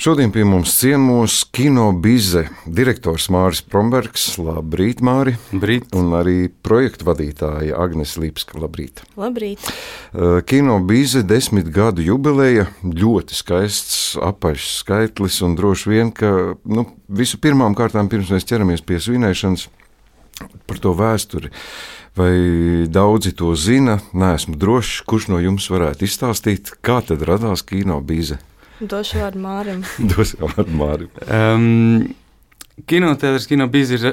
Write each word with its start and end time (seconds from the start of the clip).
Šodien 0.00 0.30
pie 0.32 0.46
mums 0.48 0.72
ciemos 0.80 1.42
kino 1.52 1.90
bize 1.92 2.46
direktors 2.64 3.26
Māris 3.28 3.58
Prombergs. 3.60 4.38
Labrīt, 4.40 5.02
Māri! 5.04 5.34
Brīt. 5.52 5.90
Un 5.92 6.14
arī 6.16 6.46
projektu 6.64 7.04
vadītāja 7.04 7.76
Agnēs 7.76 8.14
Lipska. 8.16 8.56
Labrīt! 8.62 9.02
Labrīt! 9.20 9.60
Uh, 9.60 10.38
kino 10.48 10.78
bize 10.88 11.20
desmit 11.20 11.68
gadu 11.68 12.00
jubileja. 12.06 12.70
Ļoti 12.80 13.36
skaists 13.42 14.16
apaļš 14.24 14.72
skaitlis 14.78 15.36
un 15.44 15.60
droši 15.60 15.92
vien, 15.92 16.16
ka 16.16 16.32
nu, 16.64 16.88
visu 17.04 17.36
pirmām 17.36 17.76
kārtām 17.76 18.08
pirms 18.08 18.32
mēs 18.32 18.48
ķeramies 18.48 18.80
pie 18.88 19.04
svinēšanas 19.04 19.68
par 20.64 20.80
to 20.80 20.96
vēsturi. 20.96 21.52
Vai 22.16 22.32
daudzi 22.88 23.36
to 23.36 23.52
zina? 23.52 24.00
Nē, 24.16 24.38
esmu 24.40 24.56
drošs, 24.56 25.02
kurš 25.04 25.28
no 25.28 25.44
jums 25.44 25.68
varētu 25.68 26.08
izstāstīt, 26.08 26.72
kā 26.80 27.02
tad 27.04 27.20
radās 27.28 27.68
kino 27.68 28.00
bize. 28.00 28.40
Došu 28.80 29.20
vārdu 29.20 29.42
Mārim. 29.44 29.84
Došu 30.14 30.40
vārdu 30.40 30.80
Mārim. 30.80 31.12
Um, 31.28 32.14
Kinoteātris, 32.88 33.44
kino 33.44 33.66
bija 33.68 33.96
ir 33.98 34.04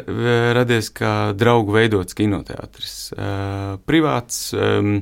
radies 0.58 0.90
kā 0.92 1.32
draugu 1.40 1.72
veidots 1.78 2.18
kinoteātris. 2.18 2.96
Uh, 3.16 3.78
privāts, 3.88 4.50
um, 4.52 4.98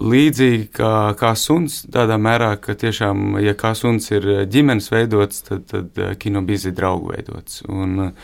līdzīgi 0.00 0.70
kā, 0.78 0.92
kā 1.20 1.34
suns, 1.36 1.82
tādā 1.92 2.16
mērā, 2.16 2.54
ka 2.62 2.72
tiešām, 2.80 3.36
ja 3.44 3.52
kā 3.58 3.74
suns 3.76 4.08
ir 4.14 4.24
ģimenes 4.48 4.88
veidots, 4.94 5.42
tad, 5.44 5.66
tad 5.68 6.00
kino 6.22 6.40
bija 6.46 6.72
draugu 6.72 7.12
veidots. 7.12 7.60
Un, 7.68 8.14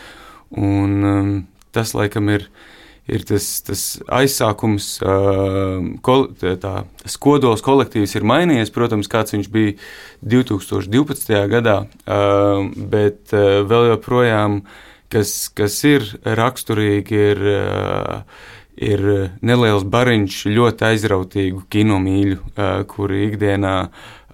un 0.57 1.11
um, 1.11 1.35
tas 1.77 1.93
laikam 1.99 2.33
ir 2.33 2.49
ir 3.07 3.25
tas, 3.27 3.47
tas 3.67 3.85
aizsākums, 4.13 4.89
kol, 6.07 6.27
tā, 6.41 6.75
tas 7.03 7.17
kodols 7.23 7.63
kolektīvs 7.67 8.17
ir 8.19 8.27
mainījies. 8.27 8.73
Protams, 8.75 9.11
kāds 9.11 9.37
viņš 9.37 9.49
bija 9.53 9.77
2012. 10.27 11.39
gadā, 11.53 11.79
bet 12.95 13.35
vēl 13.35 13.91
joprojām, 13.93 14.61
kas, 15.13 15.37
kas 15.55 15.79
ir 15.87 16.09
raksturīgi, 16.25 17.23
ir, 17.33 17.45
ir 18.91 19.07
neliels 19.41 19.87
bariņš 19.87 20.43
ļoti 20.51 20.91
aizrautīgu 20.91 21.67
kinomīļu, 21.73 22.43
kuri 22.91 23.27
ikdienā 23.31 23.77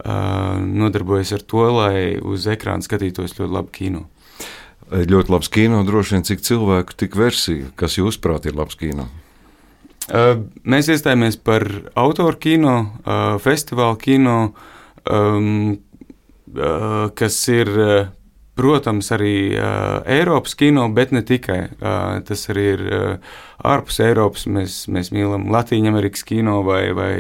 nodarbojas 0.03 1.37
ar 1.37 1.45
to, 1.47 1.69
lai 1.77 1.97
uz 2.19 2.49
ekrāna 2.51 2.83
skatītos 2.83 3.37
ļoti 3.37 3.53
labu 3.53 3.77
kino 3.77 4.09
ļoti 4.93 5.33
labs 5.33 5.51
kino, 5.53 5.83
droši 5.89 6.17
vien 6.17 6.27
cik 6.29 6.45
cilvēku, 6.45 6.97
tik 7.01 7.17
versiju. 7.19 7.71
Kas 7.79 7.99
jūsuprāt 7.99 8.47
ir 8.49 8.57
labs 8.59 8.77
kino? 8.79 9.09
Mēs 10.67 10.91
iestājāmies 10.93 11.39
par 11.41 11.65
autoru 11.97 12.37
kino, 12.43 12.75
festivālu 13.41 13.97
kino, 14.03 14.37
um, 15.07 15.79
kas 17.17 17.39
ir, 17.55 17.71
protams, 18.59 19.09
arī 19.15 19.55
Eiropas 20.09 20.55
kino, 20.59 20.85
bet 20.93 21.13
ne 21.15 21.23
tikai. 21.25 21.61
Tas 22.29 22.45
arī 22.53 22.65
ir 22.75 22.83
ārpus 23.63 24.01
Eiropas. 24.05 24.45
Mēs, 24.51 24.77
mēs 24.93 25.13
mīlam 25.15 25.49
Latviju 25.53 25.89
Amerikas 25.89 26.27
kino 26.29 26.59
vai, 26.67 26.83
vai, 26.97 27.15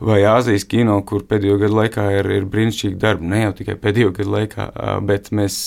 vai 0.00 0.20
Āzijas 0.30 0.64
kino, 0.70 0.96
kur 1.06 1.26
pēdējo 1.28 1.58
gadu 1.62 1.78
laikā 1.80 2.06
ir, 2.18 2.30
ir 2.38 2.48
brīnišķīgi 2.50 3.00
darbi. 3.00 3.28
Ne 3.32 3.42
jau 3.44 3.56
tikai 3.60 3.76
pēdējo 3.82 4.14
gadu 4.16 4.34
laikā, 4.36 4.68
bet 5.08 5.28
mēs 5.36 5.58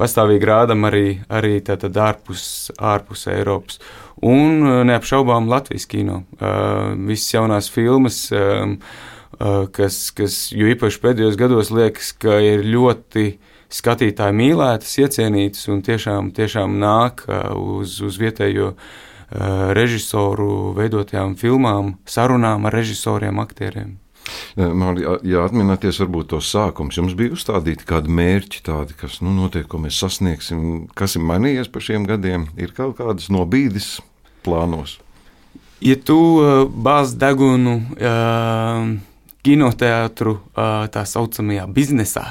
pastāvīgi 0.00 0.50
rādām 0.50 0.86
arī, 0.90 1.06
arī 1.28 1.58
tātad 1.66 1.98
ārpus, 1.98 2.46
ārpus 2.78 3.26
Eiropas. 3.34 3.80
Un 4.24 4.62
neapšaubām 4.86 5.50
Latvijas 5.50 5.88
kino. 5.90 6.22
Visas 7.08 7.34
jaunās 7.34 7.66
filmas 7.72 8.28
kas, 9.74 9.98
kas 10.14 10.36
jo 10.54 10.68
īpaši 10.70 11.00
pēdējos 11.02 11.38
gados 11.40 11.72
liekas, 11.74 12.12
ka 12.22 12.38
ir 12.44 12.62
ļoti 12.66 13.26
skatītāji 13.74 14.36
mīlētas, 14.38 14.94
iecienītas 15.02 15.66
un 15.72 15.82
tiešām, 15.86 16.30
tiešām 16.36 16.78
nāk 16.82 17.26
uz, 17.58 17.98
uz 18.04 18.20
vietējo 18.20 18.74
režisoru 19.74 20.72
veidotajām 20.76 21.34
filmām, 21.40 21.96
sarunām 22.06 22.68
ar 22.68 22.76
režisoriem, 22.76 23.40
aktieriem. 23.42 23.96
Man, 24.56 24.98
ja 25.26 25.42
atminaties, 25.44 25.98
varbūt 26.00 26.30
tos 26.32 26.48
sākums, 26.52 26.96
jums 26.96 27.16
bija 27.18 27.34
uzstādīti 27.34 27.84
kādi 27.88 28.12
mērķi, 28.14 28.62
tādi, 28.64 28.96
kas 28.96 29.18
nu, 29.24 29.34
notiek, 29.36 29.66
ko 29.68 29.80
mēs 29.82 29.98
sasniegsim, 30.00 30.86
kas 30.96 31.18
ir 31.18 31.26
mainījies 31.28 31.68
pa 31.72 31.82
šiem 31.84 32.06
gadiem, 32.08 32.46
ir 32.56 32.72
kaut 32.76 32.96
kādas 33.00 33.28
nobīdes 33.34 33.98
plānos. 34.46 34.98
Ja 35.84 35.98
tu 36.00 36.16
uh, 36.38 36.64
bāz 36.64 37.12
degunu, 37.20 37.76
uh, 37.98 38.94
kinoteātru 39.44 40.38
tā 40.94 41.04
saucamajā 41.08 41.66
biznesā, 41.74 42.24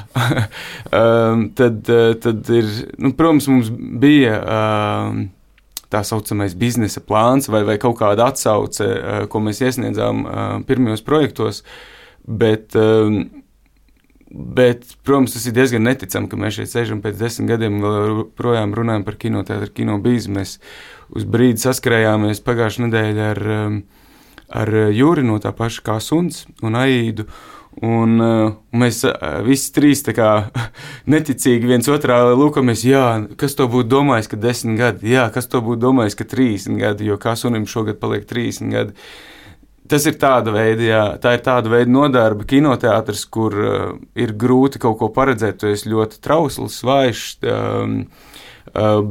tad, 1.58 1.94
tad 2.24 2.52
ir, 2.54 2.70
nu, 2.98 3.14
protams, 3.16 3.48
mums 3.50 3.70
bija 4.02 4.40
tā 5.94 6.02
saucamais 6.06 6.56
biznesa 6.58 7.02
plāns 7.04 7.48
vai, 7.52 7.62
vai 7.66 7.78
kaut 7.82 7.98
kāda 8.00 8.30
atsauce, 8.32 8.88
ko 9.30 9.42
mēs 9.44 9.62
iesniedzām 9.62 10.26
pirmajos 10.68 11.04
projektos. 11.06 11.62
Bet, 12.24 12.72
bet, 14.30 14.86
protams, 15.04 15.34
tas 15.36 15.44
ir 15.46 15.54
diezgan 15.56 15.84
neticami, 15.84 16.30
ka 16.30 16.38
mēs 16.40 16.58
šeit 16.58 16.72
sēžam 16.72 17.02
pēc 17.04 17.18
desmit 17.20 17.52
gadiem 17.52 17.76
un 17.78 17.84
vēl 17.84 18.22
projām 18.38 18.72
runājam 18.74 19.04
par 19.06 19.18
kinoteātru, 19.20 19.74
kino. 19.76 19.98
Mēs 20.00 20.56
uz 21.14 21.28
brīdi 21.28 21.62
saskrējāmies 21.62 22.40
pagājušajā 22.46 22.88
nedēļā 22.88 23.28
ar, 23.34 23.42
ar 24.54 24.70
Jūri 24.94 25.24
no 25.26 25.40
tā 25.42 25.52
paša 25.56 25.84
kā 25.84 25.98
suns 26.02 26.44
un 26.62 26.78
Aīdu. 26.78 27.26
Un, 27.82 28.20
uh, 28.22 28.52
mēs 28.78 29.00
uh, 29.08 29.40
visi 29.42 29.72
trīs 29.74 30.04
kā, 30.14 30.30
neticīgi 31.10 31.66
viens 31.66 31.88
otrā 31.90 32.20
lūkojamies, 32.30 32.84
jā, 32.86 33.06
kas 33.40 33.58
to 33.58 33.66
būtu 33.70 33.90
domājis, 33.90 34.30
ka 34.30 34.38
desmit 34.38 34.78
gadi, 34.78 35.10
jā, 35.10 35.24
kas 35.34 35.50
to 35.50 35.58
būtu 35.64 35.82
domājis, 35.82 36.14
ka 36.14 36.28
trīsdesmit 36.30 36.78
gadi, 36.84 37.08
jo 37.10 37.18
kā 37.18 37.34
sunim 37.34 37.66
šogad 37.66 37.98
paliek 37.98 38.28
trīsdesmit 38.30 38.76
gadi. 38.76 38.94
Tas 39.90 40.06
ir 40.06 40.14
tāda 40.22 40.54
veida, 40.54 40.86
jā, 40.86 41.02
tā 41.20 41.34
ir 41.34 41.42
tāda 41.44 41.72
veida 41.74 41.90
nodarbe, 41.90 42.46
kinoteātris, 42.48 43.26
kur 43.26 43.58
uh, 43.58 43.90
ir 44.14 44.36
grūti 44.38 44.78
kaut 44.80 45.00
ko 45.02 45.10
paredzēt. 45.12 45.58
Tu 45.60 45.74
esi 45.74 45.90
ļoti 45.90 46.22
trausls, 46.22 46.78
vājš. 46.86 47.26
Um, 47.42 47.98
uh, 48.06 48.30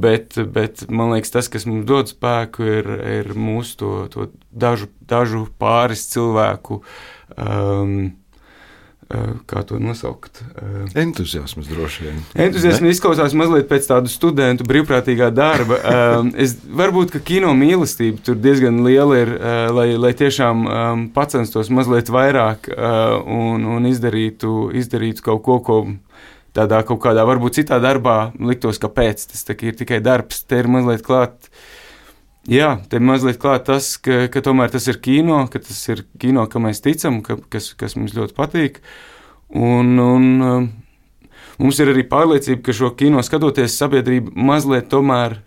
bet, 0.04 0.40
bet 0.56 0.86
man 0.92 1.14
liekas, 1.16 1.32
tas, 1.38 1.52
kas 1.52 1.68
mums 1.70 1.86
dod 1.90 2.12
spēku, 2.12 2.66
ir, 2.80 2.90
ir 3.20 3.32
mūsu 3.38 3.78
to, 3.80 3.94
to 4.14 4.28
dažu, 4.52 4.90
dažu 5.08 5.46
pāris 5.62 6.08
cilvēku. 6.12 6.82
Um, 7.38 8.12
kā 9.48 9.64
to 9.68 9.78
nosaukt. 9.82 10.42
Entuziasms 10.98 11.68
droši 11.70 12.06
vien. 12.06 12.20
Entuziasms 12.46 12.96
izklausās 12.96 13.36
mazliet 13.38 13.68
pēc 13.70 13.88
tāda 13.90 14.12
studentu 14.12 14.66
brīvprātīgā 14.68 15.30
darba. 15.36 15.80
es, 16.40 16.56
varbūt, 16.64 17.14
ka 17.14 17.22
kino 17.24 17.54
mīlestība 17.58 18.24
tur 18.26 18.40
diezgan 18.42 18.82
liela 18.86 19.20
ir, 19.22 19.34
lai, 19.76 19.88
lai 20.00 20.14
tiešām 20.18 20.66
pacenstos 21.16 21.72
mazliet 21.74 22.12
vairāk 22.14 22.72
un, 22.74 23.68
un 23.78 23.90
izdarītu, 23.90 24.72
izdarītu 24.82 25.26
kaut 25.30 25.44
ko, 25.46 25.60
ko 25.64 25.80
tādā 26.54 26.84
kaut 26.88 27.02
kādā, 27.04 27.26
varbūt 27.28 27.62
citā 27.62 27.80
darbā 27.84 28.34
liktos, 28.40 28.80
ka 28.82 28.92
pēc 28.94 29.26
tas 29.32 29.48
ir 29.54 29.78
tikai 29.80 30.00
darbs, 30.04 30.44
te 30.46 30.62
ir 30.62 30.70
mazliet 30.72 31.06
klāt 31.06 31.50
Jā, 32.44 32.74
te 32.92 33.00
mazliet 33.00 33.38
klāt 33.40 33.70
tas, 33.70 33.94
ka, 34.04 34.26
ka 34.28 34.42
tomēr 34.44 34.68
tas 34.74 34.84
ir 34.92 34.98
kino, 35.00 35.46
ka 35.48 35.62
tas 35.64 35.78
ir 35.88 36.02
kino, 36.20 36.44
kam 36.52 36.66
mēs 36.68 36.84
ticam, 36.84 37.22
ka, 37.24 37.38
kas, 37.48 37.70
kas 37.80 37.96
mums 37.96 38.12
ļoti 38.18 38.36
patīk. 38.36 38.82
Un, 39.56 39.94
un 39.96 40.26
um, 40.44 40.66
mums 41.64 41.80
ir 41.80 41.94
arī 41.94 42.04
pārliecība, 42.12 42.66
ka 42.66 42.76
šo 42.76 42.90
kino 43.00 43.24
skatoties, 43.24 43.78
sabiedrība 43.80 44.36
mazliet 44.36 44.92
tomēr 44.92 45.38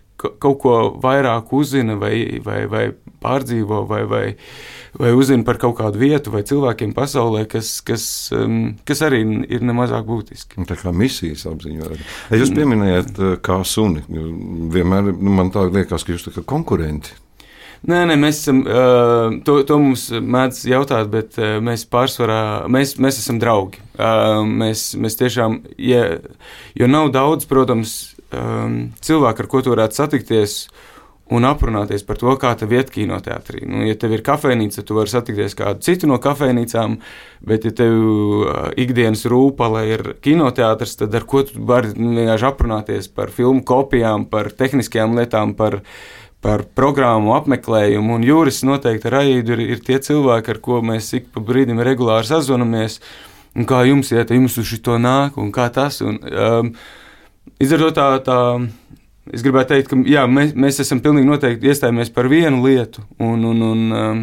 kaut 0.42 0.60
ko 0.62 0.76
vairāk 1.02 1.52
uzzina 1.56 1.96
vai, 2.00 2.40
vai, 2.44 2.64
vai 2.70 2.86
pārdzīvo 3.22 3.82
vai, 3.88 4.02
vai, 4.08 4.24
vai 5.00 5.12
uzzina 5.16 5.46
par 5.46 5.60
kaut 5.62 5.76
kādu 5.80 6.00
vietu 6.00 6.32
vai 6.34 6.44
cilvēkiem 6.46 6.94
pasaulē, 6.96 7.44
kas, 7.50 7.78
kas, 7.86 8.06
um, 8.36 8.76
kas 8.88 9.02
arī 9.06 9.22
ir 9.48 9.66
nemazāk 9.66 10.06
būtiski. 10.08 10.62
Tā 10.68 10.78
kā 10.80 10.94
misijas 10.94 11.46
apziņā. 11.50 11.92
Jūs 12.36 12.54
pieminējāt 12.56 13.20
uh, 13.20 13.36
kā 13.42 13.60
suni. 13.66 14.04
Vienmēr 14.08 15.12
nu, 15.12 15.36
man 15.40 15.52
tā 15.54 15.66
liekas, 15.68 16.06
ka 16.06 16.14
jūs 16.14 16.28
esat 16.30 16.46
konkurenti. 16.48 17.14
Nē, 17.86 18.00
nē, 18.10 18.16
mēs 18.18 18.40
esam. 18.40 18.64
Uh, 18.66 19.36
to, 19.46 19.60
to 19.66 19.76
mums 19.78 20.08
mēdz 20.10 20.64
jautāt, 20.66 21.06
bet 21.12 21.36
uh, 21.38 21.60
mēs 21.62 21.84
pārsvarā 21.86 22.40
mēs, 22.72 22.96
mēs 22.98 23.20
esam 23.20 23.38
draugi. 23.42 23.78
Uh, 23.94 24.42
mēs, 24.42 24.88
mēs 24.98 25.14
tiešām, 25.20 25.60
ja, 25.78 26.02
jo 26.74 26.88
nav 26.90 27.12
daudz, 27.14 27.46
protams, 27.46 27.94
um, 28.34 28.88
cilvēku, 29.06 29.44
ar 29.44 29.50
ko 29.52 29.62
tu 29.62 29.74
varētu 29.76 30.00
satikties 30.00 30.58
un 31.30 31.46
aprunāties 31.46 32.02
par 32.06 32.18
to, 32.18 32.34
kā 32.42 32.52
tev 32.58 32.74
iet 32.74 32.90
kinoteātrī. 32.94 33.62
Nu, 33.70 33.84
ja 33.86 33.94
tev 33.98 34.18
ir 34.18 34.26
kafejnīca, 34.26 34.82
tu 34.86 34.98
vari 34.98 35.10
satikties 35.10 35.54
kādu 35.58 35.86
citu 35.86 36.10
no 36.10 36.18
kafejnīcām, 36.22 36.98
bet, 37.46 37.66
ja 37.66 37.74
tev 37.84 37.96
ikdienas 38.78 39.26
rūpala 39.30 39.86
ir 39.86 40.12
kinoteātris, 40.26 40.98
tad 41.02 41.14
ar 41.18 41.26
ko 41.26 41.46
tu 41.46 41.62
vari 41.70 41.94
vienkārši 41.94 42.50
aprunāties 42.50 43.10
par 43.14 43.34
filmu 43.34 43.62
kopijām, 43.66 44.28
par 44.30 44.50
tehniskajām 44.54 45.18
lietām, 45.18 45.54
par, 45.58 45.80
par 46.44 46.64
programmu 46.78 47.34
apmeklējumu. 47.36 48.18
Un 48.18 48.26
Jūris 48.26 48.62
noteikti 48.66 49.08
ar 49.10 49.20
Aidu 49.22 49.56
ir, 49.56 49.64
ir 49.76 49.82
tie 49.84 49.98
cilvēki, 50.02 50.52
ar 50.52 50.60
ko 50.62 50.82
mēs 50.84 51.12
ik 51.18 51.30
pa 51.34 51.42
brīdim 51.44 51.82
regulāri 51.84 52.28
sazvanamies. 52.28 53.00
un 53.56 53.64
kā 53.64 53.86
jums 53.88 54.12
iet, 54.12 54.30
jums 54.30 54.58
uz 54.58 54.68
šo 54.68 54.98
nāk, 55.00 55.38
un 55.40 55.52
kā 55.52 55.70
tas. 55.72 56.02
Un, 56.04 56.18
um, 56.20 56.74
Izdarot 57.62 57.94
tā, 57.96 58.18
tā 58.20 58.38
Es 59.34 59.42
gribētu 59.42 59.74
teikt, 59.74 59.88
ka 59.90 59.96
jā, 60.06 60.22
mēs, 60.30 60.52
mēs 60.54 60.78
esam 60.84 61.00
pilnīgi 61.02 61.26
noteikti 61.26 61.70
iestājāmies 61.72 62.12
par 62.14 62.28
vienu 62.30 62.60
lietu, 62.62 63.02
un, 63.18 63.42
un, 63.48 63.64
un 63.66 63.96
um, 63.96 64.20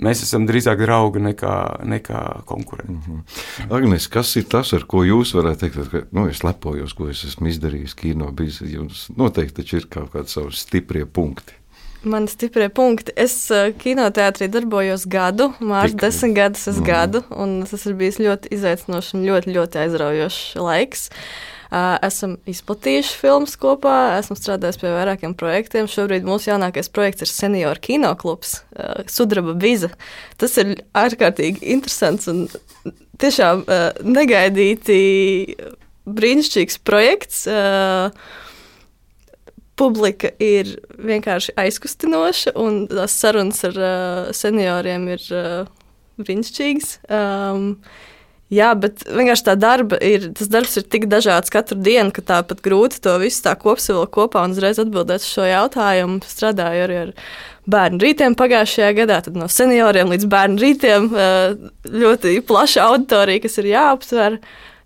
mēs 0.00 0.22
esam 0.24 0.46
drīzāk 0.48 0.80
draugi 0.80 1.20
nekā, 1.26 1.56
nekā 1.84 2.22
konkurenti. 2.48 2.94
Mm 2.94 3.02
-hmm. 3.20 3.74
Agnēs, 3.76 4.08
kas 4.08 4.32
ir 4.40 4.48
tas, 4.48 4.72
ar 4.72 4.86
ko 4.88 5.04
jūs 5.04 5.34
varētu 5.36 5.60
teikt, 5.60 5.90
ka 5.92 6.02
nu, 6.12 6.28
es 6.28 6.42
lepojos, 6.44 6.94
ko 6.96 7.10
es 7.12 7.24
esmu 7.24 7.52
izdarījis 7.52 7.94
kino 7.94 8.32
biznesā? 8.32 8.72
Jums 8.72 9.06
noteikti 9.16 9.76
ir 9.76 9.86
kaut 9.90 10.12
kādi 10.12 10.32
savi 10.32 10.52
stiprie 10.52 11.04
punkti. 11.04 11.52
Mani 12.04 12.28
stiprie 12.30 12.68
punkti. 12.68 13.14
Es 13.16 13.34
uh, 13.54 13.72
kinoteātrī 13.80 14.50
darbojos 14.52 15.06
gadu, 15.10 15.50
mārciņā 15.60 16.02
desmit 16.04 16.36
gadus 16.36 16.68
es 16.70 16.80
mm. 16.80 16.86
gadu, 16.86 17.22
un 17.34 17.58
tas 17.66 17.86
ir 17.88 17.96
bijis 17.98 18.20
ļoti 18.22 18.52
izaicinošs 18.56 19.14
un 19.16 19.26
ļoti, 19.26 19.54
ļoti 19.56 19.84
aizraujošs 19.86 20.56
laiks. 20.60 21.08
Uh, 21.10 21.56
Esam 22.06 22.36
izplatījuši 22.46 23.16
filmas 23.18 23.56
kopā, 23.58 23.96
esmu 24.20 24.36
strādājis 24.38 24.78
pie 24.78 24.92
vairākiem 24.94 25.34
projektiem. 25.38 25.88
Šobrīd 25.90 26.26
mūsu 26.26 26.52
jaunākais 26.52 26.88
projekts 26.94 27.26
ir 27.26 27.30
Senior 27.32 27.80
kinoklubs, 27.82 28.60
Sudraba 29.10 29.56
Biza. 29.58 29.90
Tas 30.38 30.54
ir 30.62 30.76
ārkārtīgi 30.96 31.66
interesants 31.74 32.30
un 32.30 32.46
tiešām 33.18 33.64
negaidīti 34.06 34.98
brīnišķīgs 36.06 36.78
projekts. 36.86 37.46
Publika 39.76 40.30
ir 40.40 40.74
vienkārši 40.96 41.52
aizkustinoša, 41.60 42.54
un 42.56 42.86
tās 42.88 43.16
sarunas 43.20 43.60
ar 43.68 43.80
senioriem 44.36 45.08
ir 45.12 45.24
brīnišķīgas. 46.16 46.92
Um, 47.12 47.74
Jā, 48.46 48.68
bet 48.78 49.00
vienkārši 49.10 49.42
tā 49.48 49.56
darba 49.58 49.96
ir, 50.06 50.28
tas 50.38 50.46
darbs 50.46 50.76
ir 50.78 50.84
tik 50.86 51.08
dažāds 51.10 51.50
katru 51.50 51.80
dienu, 51.82 52.12
ka 52.14 52.22
tāpat 52.22 52.60
grūti 52.62 53.00
to 53.02 53.16
visu 53.18 53.40
tā 53.42 53.56
kopsavilkt 53.58 54.12
kopā 54.14 54.44
un 54.46 54.54
uzreiz 54.54 54.78
atbildēt 54.78 55.24
uz 55.24 55.32
šo 55.32 55.48
jautājumu. 55.48 56.20
Strādāju 56.22 56.84
arī 56.84 57.00
ar 57.00 57.10
bērnu 57.74 57.98
rītiem 58.04 58.36
pagājušajā 58.38 58.92
gadā, 59.00 59.18
tad 59.26 59.40
no 59.40 59.50
senioriem 59.50 60.14
līdz 60.14 60.28
bērnu 60.30 60.62
rītiem 60.62 61.10
ļoti 61.90 62.36
plaša 62.46 62.86
auditorija, 62.86 63.42
kas 63.48 63.58
ir 63.58 63.72
jāaptver. 63.72 64.38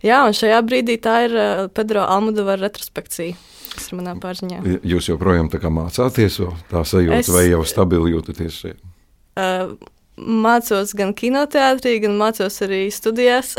Jā, 0.08 0.22
un 0.24 0.40
šajā 0.40 0.64
brīdī 0.64 0.96
tā 1.04 1.18
ir 1.28 1.36
Pedro 1.76 2.08
Almudovara 2.08 2.64
retrospekcija. 2.64 3.36
Tas 3.74 3.88
ir 3.90 4.00
manā 4.00 4.16
pārziņā. 4.20 4.60
Jūs 4.86 5.12
joprojām 5.12 5.50
mācāties, 5.50 6.40
tā 6.70 6.84
sajūta, 6.84 7.22
es... 7.22 7.32
vai 7.32 7.46
jau 7.48 7.62
stabili 7.68 8.14
jūtaties? 8.14 8.60
Uh, 9.38 9.74
mācos 10.20 10.92
gan 10.96 11.12
kinoteātrī, 11.16 11.96
gan 12.04 12.16
mācos 12.20 12.60
arī 12.64 12.82
studijās. 12.92 13.54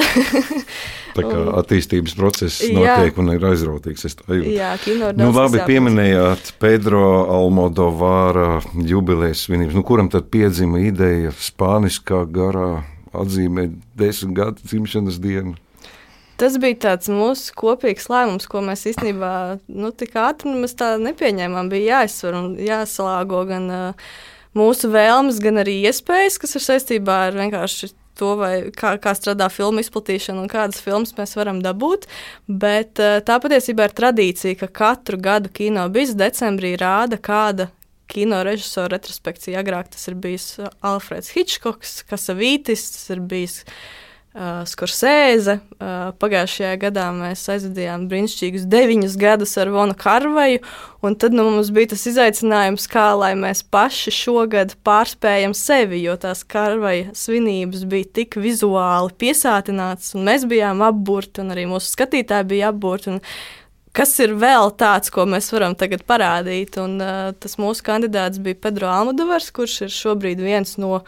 Tā 1.16 1.26
kā 1.26 1.40
attīstības 1.60 2.14
process 2.16 2.62
notiek 2.72 3.12
jā. 3.12 3.18
un 3.20 3.34
ir 3.34 3.46
aizrautīgs. 3.50 4.06
Jā, 4.48 4.72
kino 4.84 5.10
ir 5.12 5.18
nu, 5.20 5.32
labi 5.36 5.60
pieminējāt 5.68 6.54
Pedro 6.62 7.26
Almodovāra 7.36 8.62
jubilejas 8.88 9.46
svinības. 9.48 9.76
Nu, 9.76 9.84
kuram 9.88 10.12
tad 10.14 10.30
piedzima 10.32 10.80
ideja 10.86 11.34
spāniskā 11.36 12.24
garā 12.32 12.86
atzīmēt 13.12 13.76
desmit 14.00 14.38
gadu 14.38 14.64
dzimšanas 14.64 15.20
dienu? 15.24 15.58
Tas 16.42 16.56
bija 16.58 16.74
tāds 16.88 17.10
mūsu 17.14 17.54
kopīgs 17.54 18.08
lēmums, 18.10 18.48
ko 18.50 18.64
mēs 18.66 18.88
īstenībā 18.90 19.32
nu, 19.70 19.92
tik 19.94 20.16
ātri 20.18 20.56
nepieņēmām. 20.58 21.70
Bija 21.70 22.00
jāizsver 22.00 22.38
un 22.40 22.48
jāsalāgo 22.58 23.44
gan 23.46 23.68
uh, 23.70 24.08
mūsu 24.58 24.90
vēlmes, 24.90 25.38
gan 25.44 25.62
arī 25.62 25.84
iespējas, 25.86 26.40
kas 26.42 26.58
ir 26.58 26.66
saistībā 26.66 27.20
ar 27.28 27.38
vienkārši 27.38 27.92
to, 28.18 28.32
kā, 28.74 28.96
kā 29.02 29.14
strādā 29.18 29.52
filmu 29.54 29.86
izplatīšana 29.86 30.42
un 30.42 30.50
kādas 30.50 30.82
filmas 30.82 31.14
mēs 31.20 31.38
varam 31.38 31.62
dabūt. 31.62 32.10
Bet 32.50 32.98
tā 32.98 33.38
patiesībā 33.44 33.92
ir 33.92 33.98
tradīcija, 34.02 34.58
ka 34.64 34.74
katru 34.82 35.22
gadu 35.22 35.54
kino 35.54 35.86
biznes 35.94 36.18
decembrī 36.26 36.74
rāda 36.82 37.22
kāda 37.22 37.70
kino 38.12 38.42
režisora 38.44 38.96
retrospekcija. 38.98 39.62
Agrāk 39.62 39.94
tas 39.94 40.10
ir 40.10 40.18
bijis 40.18 40.56
Alfreds 40.82 41.36
Hitchcocks, 41.38 42.02
Kasavītis, 42.10 42.90
tas 42.98 43.14
ir 43.14 43.22
bijis 43.30 43.62
uh, 43.62 43.76
Skorsēze. 44.32 45.58
Uh, 45.76 46.14
pagājušajā 46.16 46.78
gadā 46.80 47.10
mēs 47.12 47.42
aizvadījām 47.52 48.06
brīnišķīgus 48.08 48.64
deviņus 48.72 49.18
gadus 49.20 49.58
ar 49.60 49.72
Vonu 49.74 49.96
Karvaju, 50.00 50.62
un 51.04 51.18
tad 51.20 51.36
nu, 51.36 51.50
mums 51.52 51.68
bija 51.76 51.92
tas 51.92 52.06
izaicinājums, 52.08 52.88
kā 52.88 53.10
lai 53.20 53.34
mēs 53.36 53.60
paši 53.68 54.14
šogad 54.16 54.78
pārspējam 54.88 55.52
sevi, 55.58 56.00
jo 56.06 56.16
tās 56.22 56.46
Karvaja 56.48 57.10
svinības 57.18 57.84
bija 57.92 58.08
tik 58.22 58.40
vizuāli 58.40 59.12
piesātinātas, 59.20 60.14
un 60.16 60.24
mēs 60.30 60.48
bijām 60.48 60.86
apburti, 60.88 61.44
un 61.44 61.52
arī 61.52 61.68
mūsu 61.74 61.92
skatītāji 61.92 62.48
bija 62.54 62.72
apburti. 62.72 63.18
Kas 63.92 64.16
ir 64.24 64.38
vēl 64.40 64.72
tāds, 64.80 65.12
ko 65.12 65.26
mēs 65.28 65.52
varam 65.52 65.76
tagad 65.76 66.06
parādīt? 66.08 66.80
Un, 66.80 66.96
uh, 67.04 67.34
tas 67.36 67.60
mūsu 67.60 67.84
kandidāts 67.84 68.40
bija 68.40 68.62
Pedro 68.64 68.88
Almudovars, 68.88 69.52
kurš 69.52 69.82
ir 69.90 69.92
šobrīd 69.92 70.40
viens 70.40 70.78
no 70.80 71.02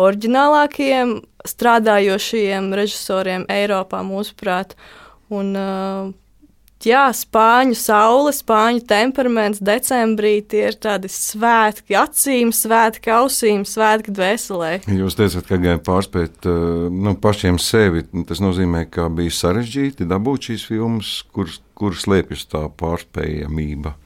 oriģinālākajiem 0.00 1.18
strādājošajiem 1.48 2.72
režisoriem 2.76 3.46
Eiropā, 3.50 4.02
mūsuprāt. 4.06 4.76
Un, 5.30 5.54
uh, 5.56 6.10
jā, 6.86 7.02
spāņu 7.14 7.76
saule, 7.76 8.32
spāņu 8.34 8.84
temperaments 8.88 9.60
decembrī 9.64 10.40
tie 10.48 10.66
ir 10.70 10.78
tādi 10.80 11.10
svētki 11.12 11.96
acīm, 11.98 12.52
svētki 12.54 13.12
ausīm, 13.14 13.64
svētki 13.68 14.14
dvēselē. 14.16 14.72
Jūs 14.88 15.18
teicat, 15.18 15.48
ka 15.48 15.60
gāja 15.60 15.80
pārspēt 15.84 16.48
nu, 16.90 17.14
pašiem 17.20 17.60
sevi. 17.60 18.06
Tas 18.28 18.42
nozīmē, 18.42 18.86
ka 18.92 19.08
bija 19.12 19.34
sarežģīti 19.36 20.08
dabūt 20.08 20.50
šīs 20.50 20.68
filmas, 20.70 21.12
kur, 21.34 21.52
kur 21.78 21.96
slēpjas 21.96 22.46
tā 22.52 22.64
pārspējamība. 22.80 23.96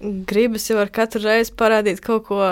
Gribas 0.00 0.64
jau 0.70 0.78
ar 0.80 0.88
katru 0.92 1.26
reizi 1.26 1.52
parādīt 1.52 2.00
kaut 2.00 2.24
ko 2.30 2.44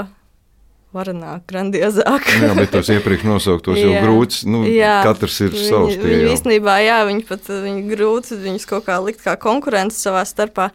varenāk, 0.97 1.45
grandiozāk. 1.51 2.31
jā, 2.41 2.53
bet 2.57 2.73
tos 2.73 2.89
iepriekš 2.93 3.27
nosauktos 3.29 3.81
jau 3.81 3.93
grūts. 4.05 4.45
Nu, 4.49 4.63
jā, 4.69 5.01
katrs 5.07 5.41
ir 5.45 5.53
viņi, 5.53 5.67
savs. 5.69 5.99
Tie, 5.99 6.07
viņi 6.07 6.33
īstenībā, 6.37 6.79
jā, 6.85 7.03
viņi 7.09 7.27
pat 7.29 7.53
viņi 7.53 7.85
grūti 7.91 8.41
viņus 8.41 8.71
kaut 8.71 8.89
kā 8.89 8.97
likt 9.05 9.23
kā 9.27 9.37
konkurence 9.41 10.01
savā 10.01 10.25
starpā. 10.29 10.73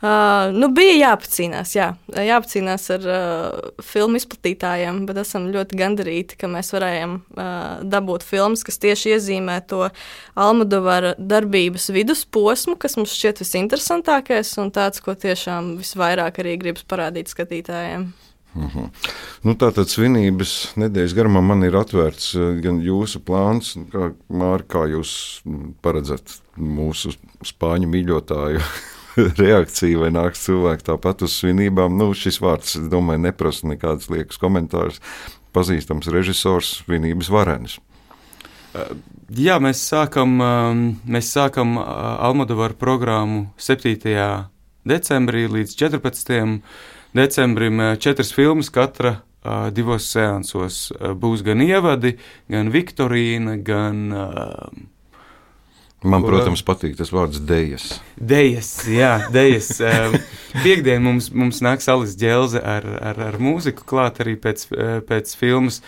Uh, 0.00 0.48
nu, 0.56 0.70
bija 0.72 0.94
jāpacīnās, 0.96 1.74
jā, 1.76 1.90
jāpacīnās 2.08 2.86
ar 2.94 3.02
uh, 3.04 3.82
filmu 3.84 4.16
izplatītājiem, 4.16 5.02
bet 5.04 5.18
esam 5.20 5.50
ļoti 5.52 5.76
gandarīti, 5.76 6.38
ka 6.40 6.48
mēs 6.48 6.72
varējām 6.72 7.18
uh, 7.20 7.42
dabūt 7.84 8.24
filmas, 8.24 8.64
kas 8.64 8.80
tieši 8.80 9.12
iezīmē 9.18 9.58
to 9.68 9.90
Almudovara 10.40 11.12
darbības 11.20 11.90
vidusposmu, 11.92 12.78
kas 12.80 12.96
mums 12.96 13.12
šķiet 13.12 13.44
visinteresantākais 13.44 14.54
un 14.64 14.72
tāds, 14.72 15.04
ko 15.04 15.12
tiešām 15.12 15.74
visvairāk 15.82 16.40
arī 16.40 16.56
gribas 16.64 16.88
parādīt 16.88 17.28
skatītājiem. 17.28 18.08
Uh 18.54 18.62
mhm. 18.62 18.78
-huh. 18.78 18.88
nu, 19.42 19.54
Tātad 19.54 19.86
svinības 19.86 20.72
nedēļas 20.76 21.14
garumā 21.14 21.40
man 21.40 21.62
ir 21.62 21.76
atvērts 21.78 22.34
eh, 22.34 22.56
gan 22.64 22.80
jūsu 22.82 23.20
plāns, 23.22 23.76
kā, 23.92 24.10
Māri, 24.28 24.66
kā 24.66 24.86
jūs 24.90 25.42
paredzat 25.82 26.40
mūsu 26.58 27.14
spāņu 27.46 27.86
mīļotāju 27.86 28.60
reakciju, 29.42 30.00
vai 30.00 30.10
nāks 30.10 30.42
cilvēki 30.48 30.82
tāpat 30.82 31.22
uz 31.22 31.38
svinībām. 31.38 31.96
Nu, 31.96 32.10
šis 32.14 32.40
vārds, 32.40 32.74
es 32.76 32.90
domāju, 32.90 33.22
neprasa 33.22 33.66
nekādas 33.66 34.10
liekas 34.10 34.38
komentārus. 34.38 35.00
Pazīstams 35.52 36.06
režisors, 36.06 36.82
svinības 36.84 37.30
varenis. 37.30 37.78
Uh, 38.74 38.94
jā, 39.34 39.58
mēs 39.58 39.82
sākam, 39.82 40.40
um, 40.40 41.00
mēs 41.06 41.32
sākam 41.34 41.78
uh, 41.78 41.84
Almodovaru 42.22 42.74
programmu 42.74 43.48
7. 43.58 43.94
decembrī 44.86 45.46
līdz 45.50 45.74
14 45.74 46.26
decembrim 46.26 46.62
eh, 47.80 47.96
četras 47.98 48.32
filmas, 48.34 48.70
katra 48.70 49.16
uh, 49.42 49.68
divos 49.74 50.06
seansos. 50.12 50.90
Uh, 50.94 51.10
būs 51.18 51.42
gan 51.46 51.62
ievadi, 51.64 52.16
gan 52.50 52.70
Viktorīna, 52.70 53.58
gan. 53.64 54.08
Uh, 54.12 54.88
Man, 56.00 56.24
protams, 56.24 56.62
patīk 56.64 56.94
tas 56.96 57.10
vārds 57.12 57.42
dejas. 57.44 57.98
Dejas, 58.16 58.70
jā, 58.88 59.26
dejas. 59.34 59.74
Piektdien 60.64 61.02
mums, 61.04 61.28
mums 61.28 61.60
nāks 61.60 61.90
Alis 61.92 62.14
Dželze 62.16 62.62
ar, 62.64 62.86
ar, 63.10 63.20
ar 63.26 63.36
mūziku 63.36 63.84
klāt 63.84 64.22
arī 64.24 64.38
pēc, 64.40 64.64
pēc 65.04 65.34
filmas 65.36 65.82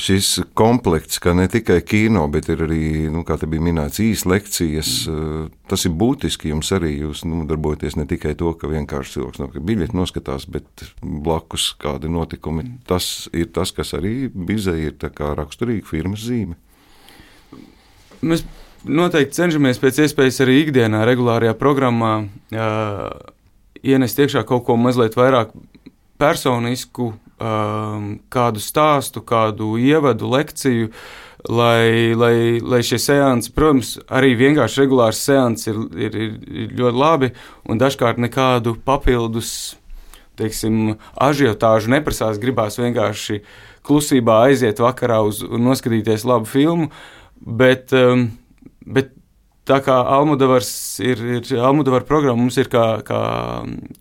šis 0.00 0.40
komplekts, 0.58 1.18
ka 1.22 1.34
ne 1.36 1.46
tikai 1.50 1.78
kino, 1.86 2.24
bet 2.32 2.48
ir 2.52 2.64
arī, 2.66 2.84
nu, 3.12 3.22
kā 3.26 3.36
te 3.38 3.46
bija 3.50 3.62
minēts, 3.62 4.00
īsi 4.02 4.28
lekcijas. 4.30 4.92
Mm. 5.10 5.52
Tas 5.70 5.86
ir 5.86 5.94
būtiski 5.98 6.50
jums 6.50 6.72
arī. 6.74 6.94
Jūs 7.04 7.24
nu, 7.28 7.44
darbojaties 7.48 7.98
ne 8.00 8.06
tikai 8.10 8.34
to, 8.38 8.52
ka 8.58 8.70
vienkārši 8.70 9.18
cilvēks 9.18 9.42
no 9.42 9.48
biļeti 9.54 9.98
noskatās, 9.98 10.48
bet 10.50 10.86
blakus 11.02 11.70
kādi 11.80 12.10
notikumi. 12.12 12.66
Mm. 12.66 12.82
Tas 12.90 13.28
ir 13.32 13.52
tas, 13.54 13.74
kas 13.74 13.94
arī 13.98 14.28
bizē 14.34 14.76
ir 14.88 14.98
raksturīga 15.14 15.86
firmas 15.88 16.26
zīme. 16.26 16.58
Mēs 18.24 18.44
noteikti 18.84 19.36
cenšamies 19.36 19.80
pēc 19.82 20.04
iespējas 20.06 20.42
arī 20.44 20.60
ikdienā, 20.64 21.04
regulārajā 21.08 21.54
programmā 21.60 22.14
uh, 22.24 23.32
ienest 23.84 24.18
iekšā 24.20 24.44
kaut 24.48 24.66
ko 24.66 24.76
mazliet 24.80 25.16
vairāk 25.18 25.52
personisku, 26.20 27.12
um, 27.38 28.08
kādu 28.32 28.62
stāstu, 28.62 29.22
kādu 29.24 29.76
ievadu, 29.80 30.30
lekciju. 30.30 30.90
lai, 31.44 32.14
lai, 32.16 32.58
lai 32.64 32.80
šie 32.80 32.96
seansi, 32.98 33.50
protams, 33.52 33.98
arī 34.08 34.32
vienkārši 34.38 34.80
regulārs 34.80 35.20
seanss 35.20 35.68
ir, 35.68 35.76
ir, 35.92 36.14
ir 36.16 36.70
ļoti 36.78 36.96
labi 36.96 37.28
un 37.68 37.80
dažkārt 37.80 38.20
nekādu 38.22 38.72
papildus. 38.84 39.76
Teiksim, 40.40 40.96
ažiotāžu 41.20 41.92
neprasās, 41.92 42.40
gribās 42.42 42.80
vienkārši 42.80 43.42
klusībā 43.86 44.40
aiziet 44.48 44.80
vakarā 44.82 45.20
uz, 45.28 45.42
un 45.44 45.68
noskatīties 45.68 46.24
labu 46.26 46.48
filmu. 46.48 46.88
Bet, 47.44 47.92
um, 47.92 48.30
bet 48.82 49.12
tā 49.68 49.78
kā 49.84 49.96
Almudavars 50.16 50.70
ir, 51.04 51.20
ir 51.38 51.48
Almudavar 51.64 52.04
programma 52.08 52.42
mums 52.42 52.58
ir 52.60 52.68
kā, 52.72 53.00
kā, 53.06 53.22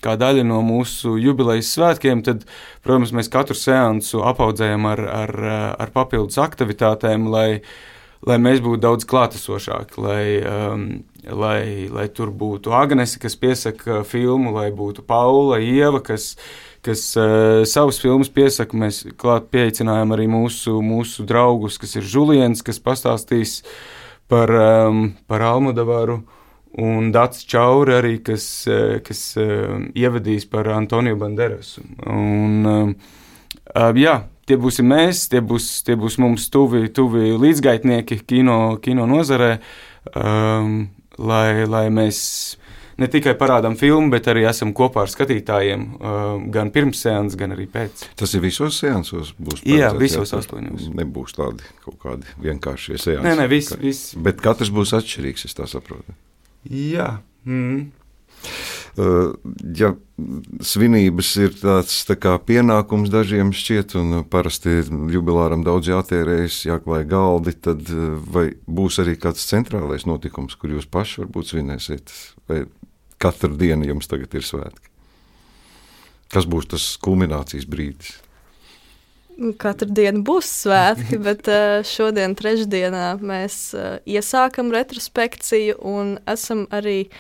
kā 0.04 0.16
daļa 0.20 0.44
no 0.48 0.60
mūsu 0.66 1.16
jubilejas 1.22 1.72
svētkiem, 1.78 2.24
tad, 2.26 2.44
protams, 2.84 3.14
mēs 3.16 3.32
katru 3.32 3.58
seansu 3.58 4.24
apaudzējam 4.28 4.88
ar, 4.92 5.04
ar, 5.24 5.34
ar 5.86 5.96
papildus 5.96 6.40
aktivitātēm, 6.44 7.30
lai, 7.32 7.48
lai 8.28 8.38
mēs 8.44 8.60
būtu 8.64 8.84
daudz 8.84 9.08
klātesošāki, 9.08 10.04
lai, 10.04 10.26
um, 10.44 10.86
lai, 11.32 11.88
lai 11.94 12.10
tur 12.12 12.34
būtu 12.36 12.76
Agnese, 12.76 13.22
kas 13.24 13.40
piesaka 13.40 14.04
filmu, 14.08 14.52
lai 14.58 14.70
būtu 14.76 15.08
Paula, 15.08 15.62
Ieva, 15.64 16.04
kas, 16.04 16.34
kas 16.84 17.08
uh, 17.16 17.64
savus 17.70 18.04
filmas 18.04 18.32
piesaka. 18.32 18.76
Mēs 18.76 19.06
klāt 19.16 19.48
pieaicinājām 19.56 20.16
arī 20.16 20.28
mūsu, 20.32 20.82
mūsu 20.84 21.24
draugus, 21.28 21.80
kas 21.80 21.96
ir 21.96 22.08
Žuliens, 22.16 22.64
kas 22.68 22.84
pastāstīs 22.84 23.62
uh, 23.64 24.03
par, 24.28 24.52
um, 24.52 25.14
par 25.28 25.42
Almudavaru. 25.42 26.22
Un 26.82 27.12
Dārts 27.14 27.44
Čauri 27.46 27.94
arī, 27.94 28.14
kas, 28.26 28.66
eh, 28.66 28.98
kas 29.06 29.36
uh, 29.38 29.76
ievadīs 29.94 30.48
par 30.50 30.66
Antoniju 30.74 31.20
Banderasu. 31.22 31.84
Un, 32.10 32.66
uh, 32.66 33.92
jā, 33.94 34.16
tie 34.50 34.58
būsim 34.58 34.90
mēs, 34.90 35.28
tie 35.30 35.44
būs, 35.46 35.68
tie 35.86 35.94
būs 36.00 36.18
mums 36.18 36.48
tuvi, 36.50 36.88
tuvi 36.90 37.36
līdzgaitnieki 37.38 38.24
kino, 38.26 38.58
kino 38.82 39.06
nozarē, 39.06 39.60
um, 40.18 40.90
lai, 41.22 41.68
lai 41.70 41.86
mēs 41.94 42.24
ne 43.02 43.10
tikai 43.12 43.36
parādām 43.40 43.78
filmu, 43.80 44.12
bet 44.14 44.28
arī 44.32 44.46
esam 44.50 44.74
kopā 44.76 45.06
ar 45.06 45.12
skatītājiem, 45.12 45.88
uh, 45.98 46.36
gan 46.54 46.72
pirms 46.76 47.04
seanses, 47.06 47.38
gan 47.40 47.56
arī 47.56 47.68
pēc. 47.72 48.06
Tas 48.20 48.36
ir 48.38 48.44
visos 48.46 48.78
seansos? 48.82 49.34
Jā, 49.68 49.94
visos 49.98 50.34
astoņos. 50.38 50.90
Nebūs 51.00 51.38
tādi 51.38 51.74
kaut 51.86 52.00
kādi 52.04 52.38
vienkāršie 52.44 53.00
seansi. 53.00 53.26
Nē, 53.26 53.36
nē, 53.42 53.50
viss. 53.52 53.76
Vis. 53.82 54.06
Bet 54.20 54.44
katrs 54.44 54.74
būs 54.74 54.96
atšķirīgs, 55.00 55.48
es 55.50 55.58
tā 55.58 55.70
saprotu. 55.70 56.16
Jā. 56.70 57.18
Mm. 57.44 57.92
Uh, 58.94 59.34
ja 59.74 59.96
svinības 60.62 61.32
ir 61.42 61.56
tāds 61.58 61.96
tā 62.06 62.14
kā 62.22 62.36
pienākums 62.46 63.10
dažiem 63.10 63.50
šķiet, 63.56 63.96
un 63.98 64.20
parasti 64.30 64.84
jubilāram 65.10 65.64
daudz 65.66 65.90
jātērējas, 65.90 66.60
jāklāj 66.68 67.08
galdi, 67.10 67.56
tad 67.58 67.90
uh, 67.90 68.14
vai 68.36 68.52
būs 68.70 69.00
arī 69.02 69.16
kāds 69.18 69.48
centrālais 69.50 70.06
notikums, 70.06 70.54
kur 70.60 70.76
jūs 70.76 70.86
paši 70.86 71.24
varbūt 71.24 71.50
svinēsiet, 71.50 72.14
vai 72.52 72.66
katru 73.24 73.56
dienu 73.60 73.88
jums 73.88 74.10
tagad 74.12 74.36
ir 74.36 74.46
svētki? 74.48 74.92
Kas 76.34 76.50
būs 76.50 76.70
tas 76.74 76.90
kulminācijas 77.04 77.70
brīdis? 77.70 78.18
Katru 79.62 79.90
dienu 79.90 80.22
būs 80.26 80.50
svētki, 80.64 81.18
bet 81.28 81.48
uh, 81.52 81.80
šodien, 81.88 82.36
trešdienā, 82.38 83.16
mēs 83.24 83.62
iesākam 84.06 84.70
retrospekciju 84.76 85.80
un 85.90 86.18
esam 86.30 86.68
arī 86.74 87.00
uh, 87.08 87.18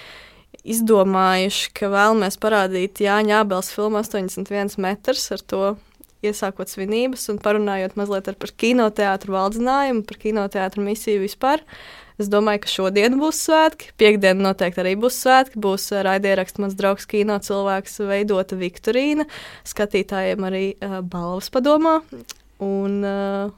izdomājuši, 0.63 1.71
ka 1.75 1.89
vēlamies 1.91 2.37
parādīt 2.41 3.01
Jāņa 3.03 3.41
Abels 3.43 3.71
filmu 3.73 3.99
81 3.99 4.77
metrs 4.81 5.27
ar 5.35 5.43
to 5.43 5.63
iesākot 6.23 6.71
svinības 6.71 7.27
un 7.33 7.39
parunājot 7.43 7.97
mazliet 7.99 8.31
par 8.39 8.53
kinoteātru 8.63 9.35
valdzinājumu, 9.35 10.05
par 10.07 10.21
kinoteātru 10.21 10.85
misiju 10.85 11.25
vispār. 11.25 11.63
Es 12.21 12.29
domāju, 12.29 12.63
ka 12.65 12.71
šodien 12.71 13.17
būs 13.21 13.39
svētki. 13.47 13.89
Piektdiena 13.99 14.49
noteikti 14.49 14.83
arī 14.83 14.93
būs 15.01 15.17
svētki. 15.23 15.61
Būs 15.63 15.89
raidieraksts 16.05 16.61
mans 16.61 16.77
draugs, 16.77 17.07
kino 17.09 17.39
cilvēks, 17.41 17.99
veidota 18.09 18.59
Viktorīna. 18.59 19.25
Skatītājiem 19.69 20.47
arī 20.49 20.63
uh, 20.75 20.99
balvas 21.01 21.49
padomā. 21.53 21.99
Un, 22.63 22.99
uh, 23.01 23.49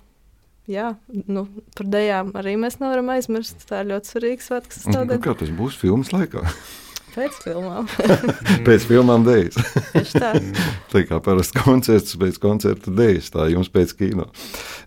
jā, 0.72 0.94
nu, 1.28 1.48
par 1.76 1.92
dejām 1.98 2.32
arī 2.40 2.56
mēs 2.62 2.80
nevaram 2.80 3.12
aizmirst. 3.18 3.68
Tā 3.70 3.84
ir 3.84 3.94
ļoti 3.94 4.14
svarīga 4.14 4.50
svētku 4.50 4.80
sastāvdaļa. 4.80 5.22
Kā 5.28 5.38
tas 5.44 5.54
būs 5.56 5.78
filmas 5.84 6.16
laikā? 6.16 6.48
Pēc 7.15 7.38
filmām. 7.45 7.88
pēc 8.67 8.86
filmām 8.89 9.24
dēļas. 9.24 9.57
Tieši 9.93 10.22
tā. 10.22 10.31
tā 10.91 11.03
kā 11.07 11.19
parasti 11.24 11.62
koncerts 11.63 12.17
pēc 12.19 12.39
koncerta 12.43 12.91
dēļas, 12.95 13.31
tā 13.31 13.48
jums 13.53 13.72
pēc 13.72 13.93
kino. 14.00 14.27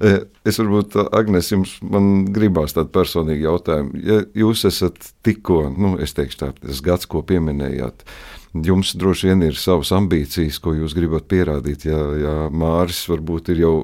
E, 0.04 0.14
es 0.48 0.60
varbūt, 0.60 0.98
Agnes, 1.16 1.48
jums 1.54 1.78
man 1.84 2.26
gribās 2.34 2.76
tādu 2.76 2.92
personīgu 2.94 3.48
jautājumu. 3.48 4.02
Ja 4.04 4.20
jūs 4.44 4.66
esat 4.68 5.12
tikko, 5.26 5.64
nu, 5.72 5.96
es 6.02 6.12
teikšu 6.18 6.42
tā, 6.42 6.52
tas 6.60 6.84
gads, 6.84 7.08
ko 7.08 7.24
pieminējāt, 7.24 8.04
Jums 8.56 8.94
droši 8.96 9.28
vien 9.28 9.44
ir 9.44 9.58
savas 9.60 9.90
ambīcijas, 9.92 10.56
ko 10.64 10.72
jūs 10.72 10.94
gribat 10.96 11.26
pierādīt. 11.28 11.84
Ja, 11.84 11.98
ja 12.16 12.34
Māris 12.48 13.02
varbūt 13.10 13.52
ir 13.52 13.60
jau 13.60 13.74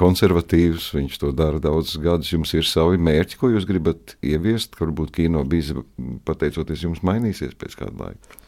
konservatīvs, 0.00 0.88
viņš 0.96 1.20
to 1.20 1.34
dara 1.36 1.60
daudzus 1.60 2.00
gadus, 2.00 2.32
jums 2.32 2.54
ir 2.56 2.64
savi 2.64 2.96
mērķi, 2.96 3.36
ko 3.40 3.52
jūs 3.52 3.68
gribat 3.68 4.16
ieviest. 4.24 4.78
Varbūt 4.80 5.12
kino 5.20 5.44
bija 5.44 5.84
pateicoties 6.28 6.88
jums 6.88 7.04
mainīsies 7.04 7.56
pēc 7.60 7.76
kāda 7.82 8.08
laika. 8.08 8.44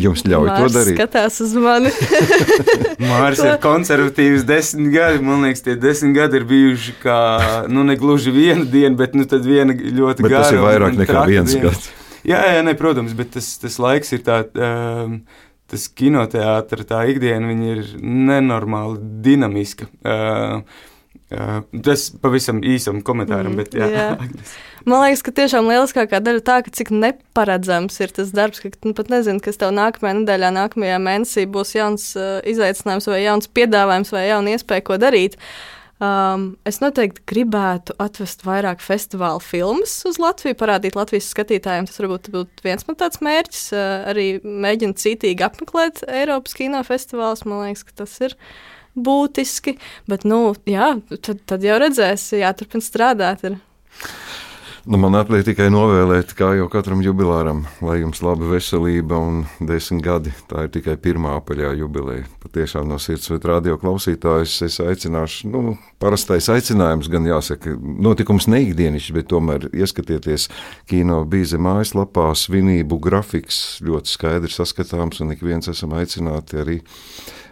Jums 0.00 0.22
ļauj 0.24 0.48
Mārs 0.48 0.72
to 0.72 0.78
darīt. 0.78 0.96
Skatās 0.96 1.34
uz 1.44 1.52
mani. 1.60 1.90
Mārcis 3.10 3.44
ir 3.44 3.58
konservatīvs 3.60 4.46
desmit 4.48 4.88
gadi. 4.94 5.20
Man 5.24 5.44
liekas, 5.44 5.66
tie 5.66 5.74
desmit 5.76 6.16
gadi 6.16 6.40
ir 6.40 6.46
bijuši 6.48 6.94
kā, 7.02 7.18
nu, 7.68 7.84
ne 7.84 7.98
gluži 8.00 8.32
viena 8.32 8.64
diena, 8.64 8.96
bet 8.96 9.18
nu, 9.18 9.28
viena 9.28 9.76
ļoti 9.76 10.24
bet 10.24 10.32
gara. 10.32 10.46
Tas 10.46 10.56
ir 10.56 10.64
vairāk 10.64 10.96
nekā 10.96 11.26
viens 11.28 11.60
gads. 11.60 11.90
Jā, 12.28 12.42
jā 12.56 12.62
ne, 12.66 12.74
protams, 12.78 13.16
bet 13.18 13.34
tas, 13.36 13.54
tas 13.62 13.78
laiks 13.82 14.14
ir 14.14 14.22
tāds. 14.26 14.54
Um, 14.58 15.22
tas 15.72 15.86
kinoteātris, 15.88 16.84
tā 16.84 16.98
ikdiena 17.08 17.54
ir 17.64 17.86
nenormāli 17.96 18.98
dinamiska. 19.24 19.86
Uh, 20.04 20.60
uh, 21.32 21.54
tas 21.86 22.10
pavisam 22.20 22.60
īsam 22.60 23.00
komentāram, 23.06 23.54
mm, 23.54 23.62
bet 23.62 23.78
jā. 23.80 23.88
jā. 23.88 24.36
Man 24.84 25.06
liekas, 25.06 25.24
ka 25.24 25.32
tiešām 25.40 25.70
lieliskākā 25.72 26.20
daļa 26.20 26.42
ir 26.42 26.44
tā, 26.44 26.58
ka 26.66 26.74
cik 26.76 26.92
neparedzams 26.92 27.96
ir 28.04 28.12
tas 28.12 28.34
darbs, 28.36 28.60
ka 28.60 28.68
tu 28.74 28.92
pat 28.98 29.08
nezini, 29.14 29.40
kas 29.40 29.60
tev 29.60 29.72
nākamajā 29.78 30.20
nedēļā, 30.20 30.52
nākamajā 30.58 31.00
mēnesī 31.08 31.46
būs 31.48 31.72
jauns 31.78 32.10
uh, 32.20 32.42
izaicinājums 32.52 33.08
vai 33.08 33.22
jauns 33.24 33.48
piedāvājums 33.48 34.12
vai 34.12 34.26
jauna 34.28 34.58
iespēja, 34.58 34.84
ko 34.90 35.00
darīt. 35.00 35.40
Uh, 35.40 35.81
Um, 36.02 36.46
es 36.66 36.80
noteikti 36.82 37.22
gribētu 37.30 37.94
atvest 38.02 38.40
vairāk 38.42 38.80
festivālu 38.82 39.38
filmas 39.44 40.00
uz 40.08 40.16
Latviju, 40.18 40.56
parādīt 40.58 40.96
Latvijas 40.98 41.28
skatītājiem. 41.30 41.86
Tas 41.86 42.00
varbūt 42.00 42.30
būtu 42.34 42.64
viens 42.64 42.82
no 42.88 42.96
tāds 42.98 43.20
mērķis. 43.22 43.68
Uh, 43.76 44.08
arī 44.10 44.26
mēģināt 44.42 44.98
cītīgi 44.98 45.46
apmeklēt 45.46 46.02
Eiropas 46.10 46.58
kinofestivālus. 46.58 47.44
Man 47.46 47.68
liekas, 47.68 47.86
ka 47.86 48.00
tas 48.02 48.16
ir 48.24 48.34
būtiski. 48.98 49.76
Bet, 50.10 50.26
nu, 50.26 50.56
jā, 50.66 50.96
tad, 51.14 51.44
tad 51.46 51.68
jau 51.68 51.78
redzēs, 51.84 52.32
jāturpina 52.40 52.82
strādāt. 52.82 53.46
Ir. 53.46 53.60
Nu, 54.82 54.98
man 54.98 55.14
atliek 55.14 55.44
tikai 55.46 55.68
novēlēt, 55.70 56.32
kā 56.34 56.48
jau 56.58 56.64
katram 56.66 57.04
jubilāram, 57.04 57.60
lai 57.86 58.00
jums 58.00 58.18
laba 58.18 58.48
veselība 58.50 59.14
un 59.22 59.44
desmit 59.62 60.02
gadi. 60.02 60.32
Tā 60.50 60.64
ir 60.66 60.72
tikai 60.74 60.96
pirmā 60.98 61.36
apaļā 61.38 61.70
jubileja. 61.78 62.24
Patiešām 62.42 62.88
no 62.90 62.98
sirds 62.98 63.30
vai 63.30 63.38
radio 63.46 63.76
klausītājus 63.78 64.56
es 64.66 64.80
aicināšu, 64.82 65.52
nu, 65.52 65.76
parastais 66.02 66.50
aicinājums 66.50 67.06
gan 67.12 67.28
jāsaka, 67.30 67.76
notikums 67.78 68.48
neikdienišs, 68.50 69.12
bet 69.14 69.30
tomēr 69.30 69.68
ieskatieties 69.70 70.48
kino 70.90 71.20
bīze 71.30 71.62
mājaslapā, 71.62 72.32
svinību 72.42 72.98
grafiks 73.06 73.78
ļoti 73.86 74.16
skaidri 74.16 74.50
saskatāms 74.50 75.22
un 75.22 75.30
ik 75.36 75.46
viens 75.46 75.70
esam 75.70 75.94
aicināti 75.94 76.58
arī 76.58 76.80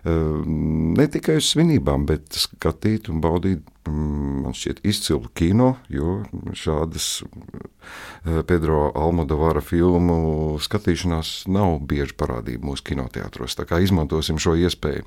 ne 0.05 1.07
tikai 1.13 1.37
uz 1.41 1.51
svinībām, 1.53 2.07
bet 2.09 2.33
skatīt 2.39 3.11
un 3.13 3.21
baudīt 3.21 3.67
mm, 3.89 4.39
man 4.47 4.57
šķiet 4.57 4.81
izcilu 4.89 5.29
kino, 5.37 5.75
jo 5.93 6.23
šādas 6.57 7.09
eh, 7.21 8.41
Pedro 8.49 8.89
Almodovara 8.97 9.61
filmu 9.65 10.57
skatīšanās 10.63 11.35
nav 11.53 11.79
bieži 11.91 12.17
parādība 12.17 12.71
mūsu 12.71 12.89
kinoteātros, 12.93 13.59
tā 13.59 13.69
kā 13.69 13.83
izmantosim 13.85 14.41
šo 14.41 14.57
iespēju. 14.65 15.05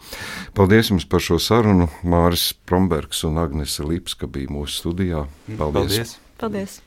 Paldies 0.58 0.94
jums 0.94 1.10
par 1.10 1.26
šo 1.26 1.42
sarunu. 1.42 1.90
Māris 2.06 2.52
Prombergs 2.70 3.26
un 3.26 3.42
Agnese 3.42 3.86
Lipska 3.88 4.30
bija 4.30 4.54
mūsu 4.54 4.84
studijā. 4.84 5.28
Paldies! 5.58 5.94
Paldies. 5.98 6.18
Paldies. 6.44 6.83